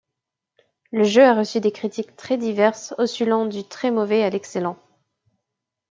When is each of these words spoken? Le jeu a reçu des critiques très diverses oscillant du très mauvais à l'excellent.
Le 0.91 1.03
jeu 1.03 1.23
a 1.23 1.35
reçu 1.35 1.59
des 1.61 1.71
critiques 1.71 2.15
très 2.15 2.35
diverses 2.35 2.95
oscillant 2.97 3.45
du 3.45 3.63
très 3.63 3.91
mauvais 3.91 4.23
à 4.23 4.31
l'excellent. 4.31 4.79